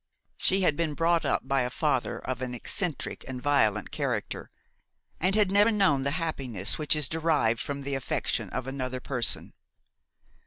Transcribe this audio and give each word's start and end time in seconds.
She 0.35 0.61
had 0.61 0.75
been 0.75 0.95
brought 0.95 1.25
up 1.25 1.47
by 1.47 1.61
a 1.61 1.69
father 1.69 2.17
of 2.17 2.41
an 2.41 2.55
eccentric 2.55 3.23
and 3.27 3.39
violent 3.39 3.91
character, 3.91 4.49
and 5.19 5.35
had 5.35 5.51
never 5.51 5.69
known 5.71 6.01
the 6.01 6.09
happiness 6.17 6.79
which 6.79 6.95
is 6.95 7.07
derived 7.07 7.59
from 7.61 7.83
the 7.83 7.93
affection 7.93 8.49
of 8.49 8.65
another 8.65 8.99
person. 8.99 9.53